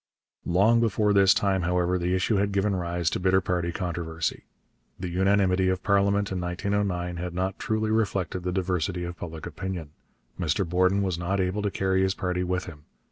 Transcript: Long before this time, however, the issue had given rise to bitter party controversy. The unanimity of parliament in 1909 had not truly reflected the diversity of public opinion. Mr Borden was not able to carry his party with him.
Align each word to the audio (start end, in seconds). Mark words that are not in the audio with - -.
Long 0.47 0.79
before 0.79 1.13
this 1.13 1.31
time, 1.31 1.61
however, 1.61 1.99
the 1.99 2.15
issue 2.15 2.37
had 2.37 2.51
given 2.51 2.75
rise 2.75 3.07
to 3.11 3.19
bitter 3.19 3.39
party 3.39 3.71
controversy. 3.71 4.45
The 4.99 5.09
unanimity 5.11 5.69
of 5.69 5.83
parliament 5.83 6.31
in 6.31 6.41
1909 6.41 7.17
had 7.17 7.35
not 7.35 7.59
truly 7.59 7.91
reflected 7.91 8.41
the 8.41 8.51
diversity 8.51 9.03
of 9.03 9.15
public 9.19 9.45
opinion. 9.45 9.91
Mr 10.39 10.67
Borden 10.67 11.03
was 11.03 11.19
not 11.19 11.39
able 11.39 11.61
to 11.61 11.69
carry 11.69 12.01
his 12.01 12.15
party 12.15 12.43
with 12.43 12.65
him. 12.65 12.85